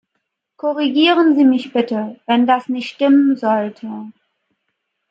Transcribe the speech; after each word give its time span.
Korrigieren 0.57 1.35
Sie 1.35 1.45
mich 1.45 1.73
bitte, 1.73 2.19
wenn 2.25 2.47
das 2.47 2.67
nicht 2.67 2.89
stimmen 2.89 3.37
sollte. 3.37 3.85